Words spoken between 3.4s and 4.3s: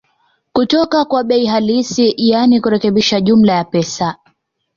ya pesa